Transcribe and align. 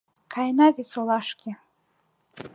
Каена 0.33 0.67
вес 0.75 0.91
олашке... 0.99 1.51